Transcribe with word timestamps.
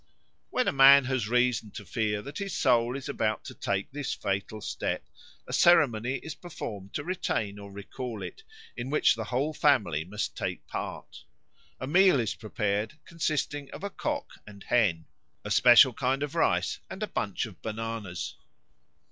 When 0.49 0.67
a 0.67 0.71
man 0.71 1.05
has 1.05 1.27
reason 1.29 1.69
to 1.73 1.85
fear 1.85 2.23
that 2.23 2.39
his 2.39 2.57
soul 2.57 2.97
is 2.97 3.07
about 3.07 3.43
to 3.43 3.53
take 3.53 3.91
this 3.91 4.15
fatal 4.15 4.59
step, 4.59 5.03
a 5.45 5.53
ceremony 5.53 6.15
is 6.23 6.33
performed 6.33 6.95
to 6.95 7.03
retain 7.03 7.59
or 7.59 7.71
recall 7.71 8.23
it, 8.23 8.41
in 8.75 8.89
which 8.89 9.13
the 9.13 9.25
whole 9.25 9.53
family 9.53 10.03
must 10.03 10.35
take 10.35 10.65
part. 10.65 11.23
A 11.79 11.85
meal 11.85 12.19
is 12.19 12.33
prepared 12.33 12.95
consisting 13.05 13.69
of 13.69 13.83
a 13.83 13.91
cock 13.91 14.39
and 14.47 14.63
hen, 14.63 15.05
a 15.45 15.51
special 15.51 15.93
kind 15.93 16.23
of 16.23 16.33
rice, 16.33 16.79
and 16.89 17.03
a 17.03 17.07
bunch 17.07 17.45
of 17.45 17.61
bananas. 17.61 18.37